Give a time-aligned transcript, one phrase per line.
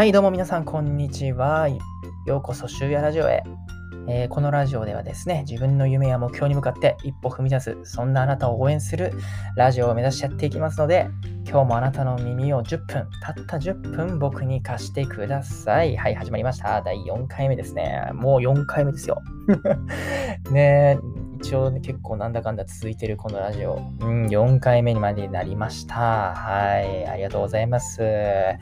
[0.00, 1.68] はい、どうも皆さん、こんにちは。
[2.24, 3.42] ようこそ、終夜ラジオへ、
[4.08, 9.12] えーこのラジオではですね、自分の夢や目標に向かって一歩踏み出す、そんなあなたを応援する
[9.56, 11.10] ラジオを目指してやっていきますので、
[11.46, 15.98] 今日もあなたの耳を10分、たった10分僕に貸してください。
[15.98, 16.80] はい、始まりました。
[16.80, 18.08] 第4回目ですね。
[18.14, 19.20] もう4回目ですよ。
[20.50, 20.98] ね
[21.42, 23.80] 一応ね、結構なんだかんだ続いてるこのラジオ。
[24.00, 26.34] うん、4回目にまでなりました。
[26.34, 27.98] はい、ありがとうございます。
[27.98, 28.58] で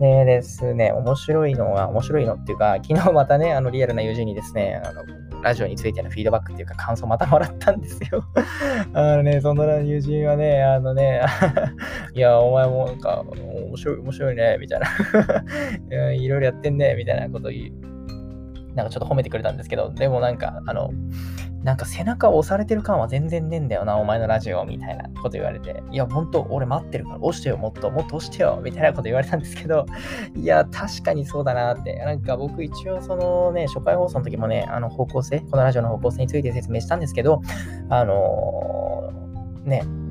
[0.00, 5.04] ですね、面白いのは、面白いのっていうか、昨日またね、あのリアルな友人にですね、あの
[5.42, 8.24] ラジオについてのフィードバックっていうか感想またもらったんですよ。
[8.94, 11.20] あのね、その友人はね、あのね、
[12.14, 14.86] いや、お前もなんか、面白い、面白いね、みたいな。
[16.14, 17.92] いろいろやってんね、みたいなこと言う。
[18.74, 20.90] なんかちょっと褒めてくれたんですけど、でもなんか、あの、
[21.62, 29.86] なんか背中押されてる感は全然ねえんだよな、お前のラジオみたいなこと言われて、いや、ほんと俺待ってるから押してよ、もっと、もっと押してよ、みたいなこと言われたんですけど、
[30.34, 37.40] いや、確かにそうだなって、なんか僕一応そのね、初回放送の時もね、あの方向性、このラジオの方向性について説明したんですけど、
[37.88, 39.84] あのーね、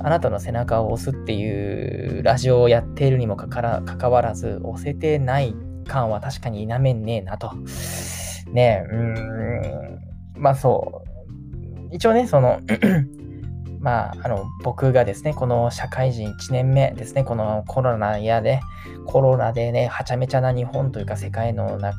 [0.00, 5.54] あなたの背中を押すっていうラジオをやっているにもかからかかわらず、押せてない
[5.86, 7.50] 感は確かに否めんねえなと。
[8.52, 8.96] ね、う
[10.38, 11.02] ん、まあそ
[11.90, 11.94] う。
[11.94, 12.60] 一応ね、その、
[13.80, 18.60] まあ、あの、僕がですね、この社会人1年目ですね、このコロナやで、
[19.06, 21.92] コロナでね、はちゃめちゃな日本というか世界のな、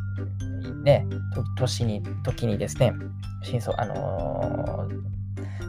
[0.84, 1.06] ね、
[1.58, 2.94] 年に、時にですね、
[3.44, 5.14] 真相、あのー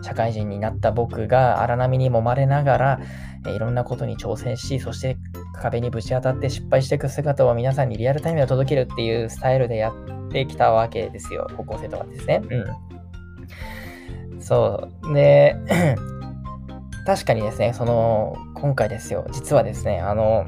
[0.05, 3.01] 社会人になった僕が荒波に揉まれながら、
[3.47, 5.17] いろんなことに挑戦し、そして
[5.61, 12.43] 壁にぶち当たって失敗していく姿を皆さんにリアルタイムで届けるっていうスタイルでやってきたわけですよ、高校生とかですね。
[12.51, 14.41] うん。
[14.41, 15.15] そう。
[15.15, 15.57] で、
[17.07, 20.47] 確かにですね、その、今回ですよ、実はですね、あの、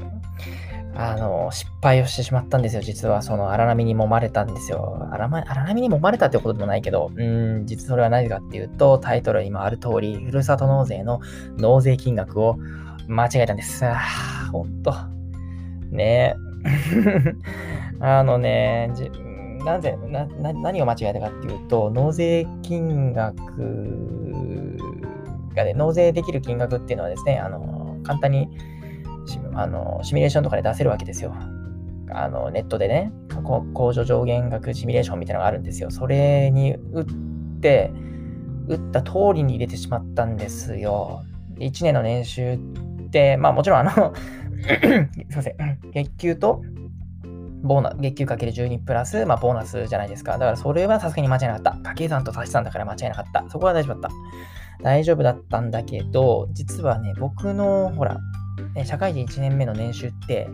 [0.99, 2.81] あの、失敗をしてしまったんですよ。
[2.81, 5.07] 実は、その荒波に揉まれたんですよ。
[5.11, 11.21] 荒ま荒波に揉まれたってことでもないけど、うん、実それは何かっていうと、タイトルにもある通り、ふるさと納税の
[11.57, 12.57] 納税金額を
[13.07, 13.85] 間違えたんです。
[13.85, 13.97] あ
[14.51, 14.93] ほんと。
[15.91, 16.47] ねえ。
[17.99, 19.09] あのね、じ
[19.65, 24.77] なぜなな、何を間違えたかっていうと、納税金額
[25.55, 28.49] がね、納税できる金額っていうのはですね、あの、簡単に
[29.25, 31.35] シあのシミュレーションとかで出せるわけですよ。
[32.09, 35.91] あのネットでね、控除上限額シミュレーションみたいなのがあるんですよ。
[35.91, 37.05] それに打っ
[37.59, 37.91] て、
[38.67, 41.23] 打った通りに入れてしまったんですよ。
[41.57, 42.59] 1年の年収、
[43.37, 44.13] まあもちろんあの
[44.63, 45.55] すいません、
[45.93, 46.61] 月給と
[47.63, 50.33] ボーナ月給かける12プラス、まあ、ボーナスじゃないですか。
[50.33, 51.71] だからそれはさすがに間違いなかった。
[51.71, 53.45] 掛け算と足し算だから間違いなかった。
[53.49, 54.83] そこは大丈夫だった。
[54.83, 58.17] 大丈夫だったんだけど、実はね、僕の、ほら、
[58.75, 60.49] ね社会人1年目の年収って、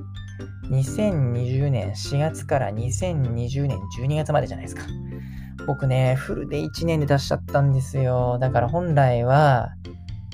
[0.69, 4.83] 2020年4月から2020年12月までじゃないですか。
[5.67, 8.37] 僕ね、フルで1年で出しちゃったんですよ。
[8.39, 9.73] だから本来は、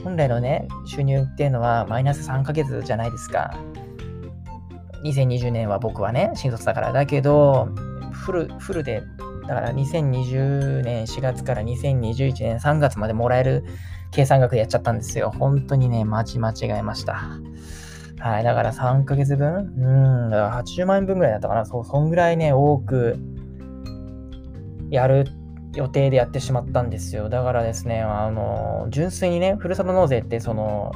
[0.03, 3.53] 本来のね、収入っていうのはマイナス3ヶ月じゃないですか。
[5.03, 6.91] 2020年は僕はね、新卒だから。
[6.91, 7.69] だけど、
[8.11, 9.03] フル、フルで、
[9.47, 13.63] だから2020年4月から2021年3月までもらえる
[14.11, 15.33] 計算額でやっちゃったんですよ。
[15.37, 17.19] 本当にね、まち間違えました。
[18.19, 19.73] はい、だから3ヶ月分？
[19.77, 21.65] うん、だから80万円分ぐらいだったかな。
[21.65, 23.17] そう、そんぐらいね、多く
[24.89, 25.25] やる
[25.79, 27.29] 予定でやってしまったんですよ。
[27.29, 30.91] だからですね、あの、純粋にね、ふるさと納税って、その、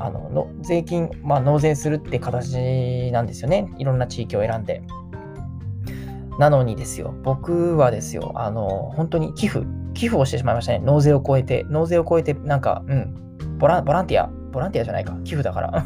[0.00, 3.72] あのの税金、まあ、納税するって形なんですよね。
[3.78, 4.82] いろんな地域を選んで。
[6.40, 9.64] なのにですよ、僕はですよ、あの、本当に寄付、
[9.94, 10.80] 寄付をしてしまいましたね。
[10.80, 13.14] 納税を超えて、納税を超えて、なんか、うん、
[13.58, 15.84] ボラボランティア、ボランティアじゃないか、寄付だから。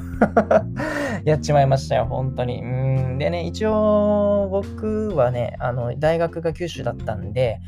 [1.27, 2.63] やっちまいましたよ、本当に。
[2.63, 2.67] う
[3.15, 7.61] ん、でね、一応、僕はね、あの、大学が九州だったんで、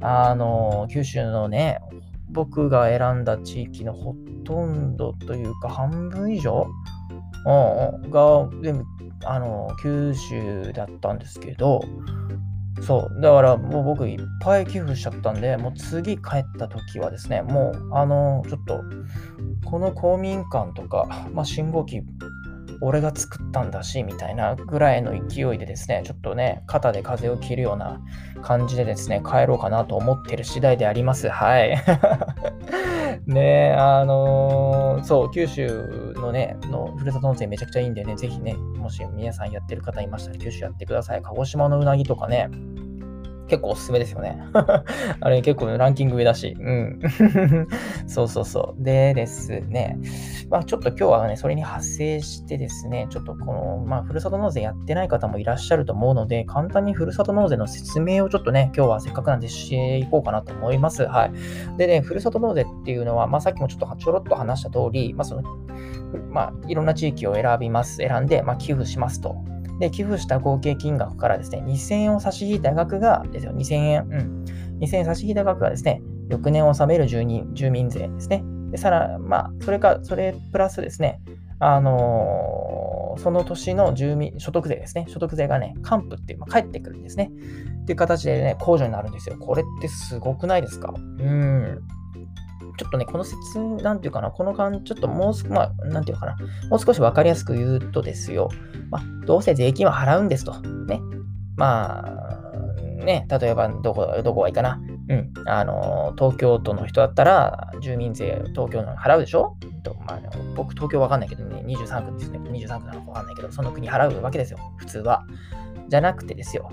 [0.00, 1.80] あの、九州のね、
[2.32, 4.14] 僕が選んだ地域のほ
[4.44, 6.66] とんどというか半分以上
[7.44, 8.84] が全部
[9.24, 11.80] あの九州だったんですけど
[12.80, 18.82] そうだからもう僕いっぱい寄付しちゃったんでもう次帰った時はですねもうあのちょっと
[19.64, 22.00] この公民館とか、まあ、信号機
[22.80, 28.00] 俺が作ったんだしみたいなぐらいの勢いでですねちょっとね肩で風を切るような
[28.42, 31.28] 感じでですね帰ろうかなと思ってる次第であります。
[31.28, 31.76] はい。
[33.26, 41.22] ねえあのーそう九州のねのふるさと納税めちゃくちゃいいんでねぜひねもし皆さんやってる方いましたら九州やってください。
[41.22, 42.50] 鹿児島のうなぎとかね
[43.50, 44.40] 結構おすすめですよね。
[45.20, 46.56] あれ結構ランキング上だし。
[46.58, 47.00] うん。
[48.06, 48.82] そうそうそう。
[48.82, 49.98] でですね、
[50.48, 61.04] まあちょっと今日はね、それに発生してですね、ちょっとこの、まあふるさと納税やってない方もいらっしゃると思うので、簡単にふるさと納税の説明をちょっとね、今日はせっかくなんでしていこうかなと思います。
[61.04, 61.32] はい。
[61.76, 65.42] でね、ふるさと納税っていうのは、まあさっきもちょっとちょろっと話した通り、まあその、
[66.30, 67.96] まあいろんな地域を選びます。
[67.96, 69.49] 選んで、まあ寄付しますと。
[69.80, 74.44] で、寄付した合計金額からですね、2000円を差し引いた額が、ですよ、2000円、うん。
[74.80, 78.44] 2000円差し引いた額がですね、翌年納める住人住民税ですね。
[78.70, 81.20] で、さら、まあ、それか、それプラスですね、
[81.58, 85.06] あのー、その年の住民、所得税ですね。
[85.08, 87.30] 所得税がね、還付っていう、まあ、返ってくるんですね。
[87.82, 89.36] っていう形でね、控除になるんですよ。
[89.38, 90.94] これってすごくないですか？
[90.96, 91.82] うん。
[92.76, 96.36] ちょっとね、この説、なんていうかな、この感じ、ちょっともうす、まあ、なんていうかな、
[96.68, 98.48] もう少しわかりやすく言うとですよ、
[98.90, 100.60] まあ、どうせ税金は払うんですと。
[100.60, 101.00] ね。
[101.56, 104.80] まあ、ね、例えば、どこ、どこがいいかな。
[105.08, 105.32] うん。
[105.46, 109.56] あの、東京都の人だったら、住民税、東京の払うでしょ？
[109.82, 110.20] とまあ、
[110.54, 112.38] 僕、東京わかんないけどね、23区ですね。
[112.38, 114.58] 23区なのかわかんないけど、その国払うわけですよ。
[114.76, 115.24] 普通は。
[115.88, 116.70] じゃなくてですよ。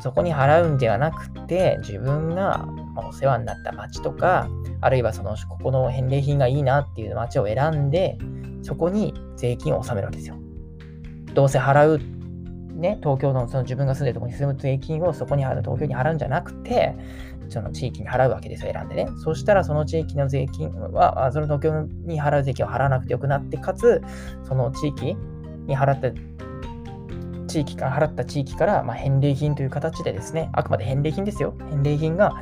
[0.00, 2.66] そこに払うんではなくて、自分が
[2.96, 4.48] お世話になった町とか、
[4.80, 8.18] あるいはその、ここの返礼品がいいなっていう町を選んで、
[8.62, 10.36] そこに税金を納めるわけですよ。
[11.34, 12.00] どうせ払う、
[12.78, 16.94] ね、東京のその自分が住んでるところに住む税金をそこに払う、東京に払うんじゃなくて、
[17.48, 19.08] その地域に払うわけですよ、選んでね。
[19.22, 24.02] そしたらその地域の税金は、その東京に払う税金を払わなくてよくなって、かつ、
[24.42, 25.16] その地域
[25.66, 26.10] に払った
[27.46, 31.54] 地域から払った地域から、まあ、返礼品という形でですね、あくまで返礼品ですよ。
[31.70, 32.32] 返礼品が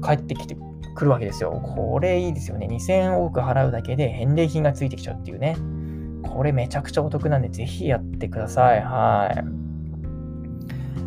[0.00, 0.56] 返ってきて
[0.94, 1.52] くるわけですよ。
[1.52, 2.66] これいいですよね。
[2.66, 5.56] 2000円多く払うだけで返礼品がついてきちゃうっていうね。
[6.22, 8.82] これめちゃくちゃお得なんで、ぜひやってください。
[8.82, 9.66] はい。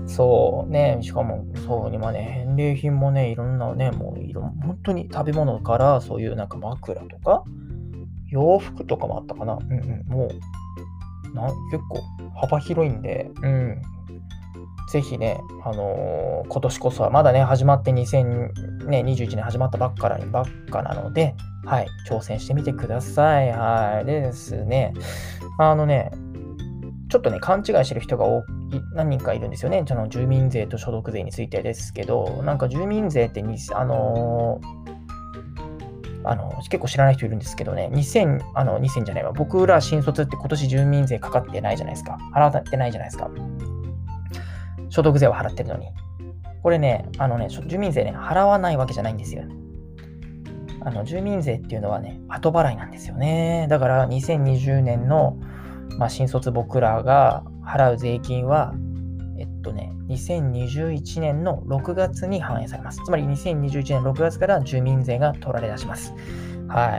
[0.10, 7.44] そうね、しかも、そう、今ね、返礼品もね、いろんなね、もういろ、本当に食べ物から、そういうなんか枕とか、
[8.28, 9.54] 洋服とかもあったかな。
[9.54, 10.30] うんうん、もう、
[11.34, 12.02] な結構
[12.40, 13.82] 幅広いんで、うん。
[14.92, 21.36] ぜひね、あのー、今年こそは、まだね、始まって2021年始まったばっかりばっかなので、
[21.66, 23.52] はい、挑戦してみてください。
[23.52, 24.06] はい。
[24.06, 24.94] でですね、
[25.60, 26.12] あのね、
[27.10, 28.26] ちょっとね、勘違いしてる人が
[28.96, 29.84] 何人かいるんですよね。
[29.88, 34.79] その住民税と所得税についてですけど、なんか住民税ってに、あのー
[36.30, 39.32] あの、結構知らない人いるんですけどね、2000、あの、2000じゃないわ。
[39.32, 42.20] 僕ら新卒って今年住民税かかってないじゃないですか。
[42.36, 43.32] 払ってないじゃないですか。
[44.90, 45.88] 所得税は払ってるのに。
[46.62, 49.44] これね、あのね、住民税ね、払わないわけじゃないんですよ。
[50.82, 53.66] あの、住民税っていうのはね、後払いなんですよね。
[53.68, 55.36] だから2020年の、
[55.98, 58.76] まあ、新卒僕らが払う税金は、
[59.40, 63.02] えっとね、2021年の6月に反映されます。
[63.06, 66.14] つまり2021年6月から住民税が取られ出します。
[66.68, 66.98] は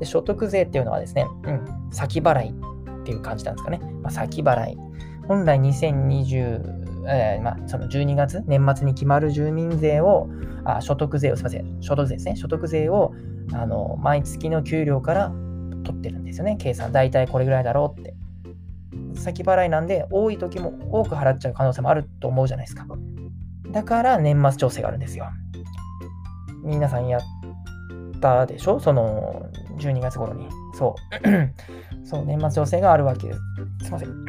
[0.00, 0.04] い。
[0.04, 3.80] 所得税っていうのはですね、うん、先払いっていう感じなんですかね。
[4.02, 4.78] まあ、先払い。
[5.26, 10.28] 本来2020、えー、まあ、その12月、年末に決まる住民税を、
[10.64, 12.36] あ所得税を、すみません、所得税ですね。
[12.36, 13.12] 所得税を
[13.54, 15.32] あの毎月の給料から
[15.84, 16.56] 取ってるんですよね。
[16.58, 18.17] 計算、大体これぐらいだろうって。
[19.18, 22.86] 先払いなんで、多い時も多く払っちゃう可能性もあると思うじゃないですか。
[23.70, 25.26] だから年末調整があるんですよ。
[26.62, 27.20] 皆さんやっ
[28.20, 28.80] たでしょ？
[28.80, 29.46] その
[29.78, 30.48] 12月頃に。
[30.74, 31.28] そう。
[32.04, 33.40] そう、年末調整があるわけです。
[33.82, 34.24] すいません。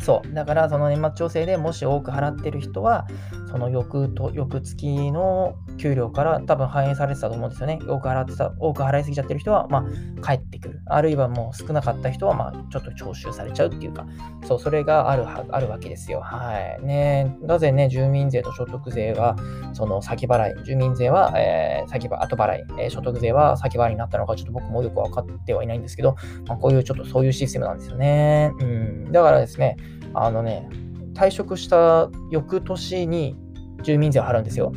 [0.00, 0.34] そう。
[0.34, 3.06] だから、その年末調整でもし多く払ってる人は、
[3.50, 7.80] その翌と翌月の給料から多分反映されてたと思うんですよね。
[7.86, 9.84] 多く払ってた、多く払いすぎちゃってる人は、ま
[10.22, 10.80] あ、帰ってくる。
[10.86, 14.06] あるいはもう少なかった人は、まあ、ちょっと徴収されちゃうっていうか、
[14.46, 16.20] そう、それがあるあるわけですよ。
[16.20, 16.84] はい。
[16.84, 19.36] ねなぜね、住民税と所得税は、
[19.72, 26.16] その先払い、住民税は、えー、先払後払い、えー、所得税は先払いになったのか、ちょっと僕もよく分かってはいないんですけど、
[26.46, 28.52] まあ、こういうちょっとそういうシステムなんですよね。
[28.60, 29.12] うん。
[29.12, 29.76] だからですね、
[30.14, 30.68] あのね、
[31.14, 33.36] 退職した翌年に
[33.82, 34.72] 住民税を払うんですよ。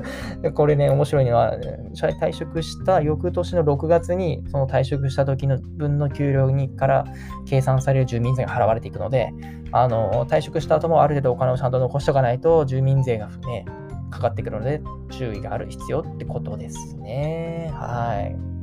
[0.54, 1.56] これね、面白いのは、
[1.94, 7.04] 退職した翌年の6月に、その退職した時の分の給料にから
[7.46, 9.32] 計算される住民税が払われていくので、
[9.72, 13.64] あの退職した後もある程度お金をちゃんと残しておかないと、住民税がね、
[14.10, 17.70] かかってくるので、注意がある必要ってことですね。
[17.74, 18.55] はい。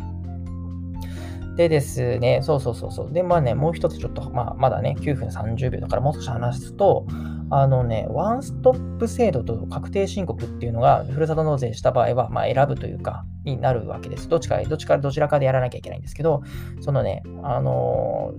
[1.55, 3.13] でですね、そうそうそうそう。
[3.13, 7.05] で、まあね、もう一つちょっと、まあ、まだね、9分30秒だからもう少し話すと、
[7.51, 14.27] あのね、ワンストップ制度と確定申告っていうのが、ふるさと納税した場合は、まあ、選ぶというか、になるわけです。
[14.29, 16.41] どっちか、どっちかどちらかでやらなきゃいけないんですけど、
[16.81, 18.33] そのね、あの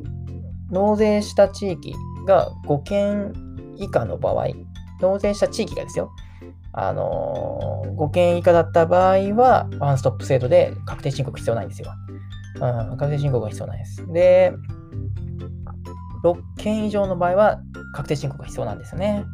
[0.70, 1.94] ー、納税した地域
[2.26, 3.32] が5件
[3.76, 4.48] 以下の場合、
[5.00, 6.10] 納税した地域がですよ、
[6.72, 11.92] あのー、5件以下だった場合は、ワンストップ制度で確定申告必要ないんですよ。
[12.56, 14.06] うん、確定申告が必要ないです。
[14.12, 14.52] で、
[16.22, 17.60] 6件以上の場合は
[17.92, 19.24] 確定申告が必要なんですよね。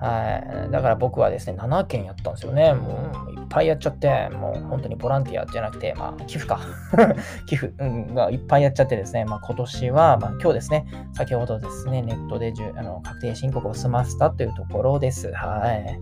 [0.00, 0.70] はい。
[0.70, 2.72] だから僕はですね、7件やったんですよね。
[2.72, 6.60] もういっぱいやっちゃって、もう本当にボランティアじゃなくて、まあ、寄付か。
[7.46, 15.32] 寄付、うん、がいっぱいやっちゃってですね、まあ今年は、まあ今日ですね、先ほどですね、ネットでじゅあの確定申告を済ませたというところです。
[15.32, 15.98] はい。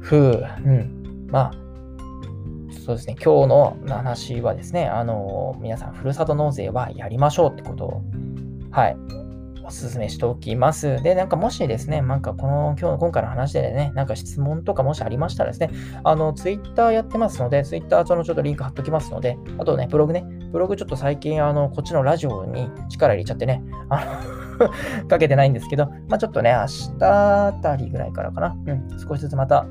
[0.00, 1.26] ふう、うん。
[1.30, 1.67] まあ、
[2.88, 8.02] そうですね、今日の話はですね、あの、皆さん、ふるさと納税はやりましょうってことを、
[8.70, 8.96] はい、
[9.62, 11.02] お勧めしておきます。
[11.02, 15.68] で、なんかもしですね、なんかこの今日の今回の話でね、なんか質問とかもしありましたらですね、
[16.02, 24.02] あの、ツイッターやってますので、ツイッターそのちょっとリンク貼っときますので、あとね、ブログね、ブログちょっと最近、あの、こっちのラジオに力入れちゃってね、あ
[24.58, 29.66] の かけてないんですけど、まあちょっとね、明日あたりぐらいからかな、うん、少しずつまた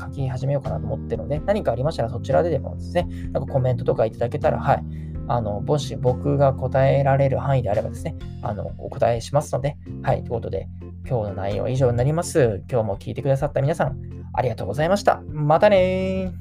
[0.00, 4.84] 書き始めようかなと思ってるので、何かありましたらそちらででもですね、なんかコメントとかいただけたら、はい、
[5.28, 10.68] あの、もし僕が答えられる範囲であればですね、あの、お答えしますので、はい、ということで、
[11.08, 12.62] 今日の内容は以上になります。
[12.70, 13.98] 今日も聞いてくださった皆さん、
[14.32, 15.22] ありがとうございました。
[15.28, 16.32] またね。